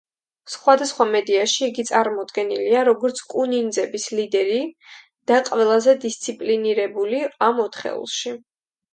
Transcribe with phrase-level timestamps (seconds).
[0.51, 4.57] სხვადასხვა მედიაში იგი წარმოდგენილია, როგორც კუ ნინძების ლიდერი
[5.33, 8.33] და ყველაზე დისციპლინირებული ამ ოთხეულში.